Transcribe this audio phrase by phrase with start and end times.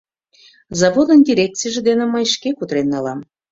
[0.79, 3.19] Заводын дирекцийже дене мый шке кутырен налам...»